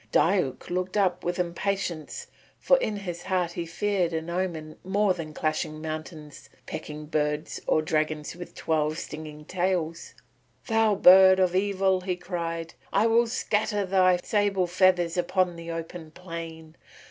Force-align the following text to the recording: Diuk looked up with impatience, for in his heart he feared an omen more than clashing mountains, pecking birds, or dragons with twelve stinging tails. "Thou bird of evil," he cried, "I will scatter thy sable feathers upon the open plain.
Diuk 0.11 0.71
looked 0.71 0.97
up 0.97 1.23
with 1.23 1.37
impatience, 1.37 2.25
for 2.59 2.75
in 2.77 2.95
his 2.95 3.21
heart 3.21 3.51
he 3.51 3.67
feared 3.67 4.13
an 4.13 4.31
omen 4.31 4.77
more 4.83 5.13
than 5.13 5.31
clashing 5.31 5.79
mountains, 5.79 6.49
pecking 6.65 7.05
birds, 7.05 7.61
or 7.67 7.83
dragons 7.83 8.35
with 8.35 8.55
twelve 8.55 8.97
stinging 8.97 9.45
tails. 9.45 10.15
"Thou 10.65 10.95
bird 10.95 11.39
of 11.39 11.55
evil," 11.55 12.01
he 12.01 12.15
cried, 12.15 12.73
"I 12.91 13.05
will 13.05 13.27
scatter 13.27 13.85
thy 13.85 14.17
sable 14.23 14.65
feathers 14.65 15.17
upon 15.17 15.55
the 15.55 15.69
open 15.69 16.09
plain. 16.09 16.77